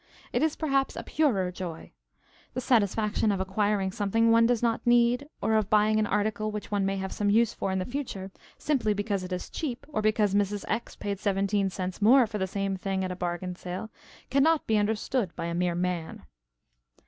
It 0.33 0.41
is 0.41 0.55
perhaps 0.55 0.95
a 0.95 1.03
purer 1.03 1.51
joy. 1.51 1.91
The 2.55 2.59
satisfaction 2.59 3.31
of 3.31 3.39
acquiring 3.39 3.91
something 3.91 4.31
one 4.31 4.47
does 4.47 4.63
not 4.63 4.81
need, 4.83 5.27
or 5.43 5.53
of 5.53 5.69
buying 5.69 5.99
an 5.99 6.07
article 6.07 6.49
which 6.49 6.71
one 6.71 6.87
may 6.87 6.97
have 6.97 7.11
some 7.11 7.29
use 7.29 7.53
for 7.53 7.71
in 7.71 7.77
the 7.77 7.85
future, 7.85 8.31
simply 8.57 8.95
because 8.95 9.23
it 9.23 9.31
is 9.31 9.47
cheap 9.47 9.85
or 9.89 10.01
because 10.01 10.33
Mrs. 10.33 10.65
X. 10.67 10.95
paid 10.95 11.19
seventeen 11.19 11.69
cents 11.69 12.01
more 12.01 12.25
for 12.25 12.39
the 12.39 12.47
same 12.47 12.77
thing 12.77 13.03
at 13.03 13.11
a 13.11 13.15
bargain 13.15 13.53
sale, 13.55 13.91
can 14.31 14.41
not 14.41 14.65
be 14.65 14.75
understood 14.75 15.35
by 15.35 15.45
a 15.45 15.53
mere 15.53 15.75
man. 15.75 16.23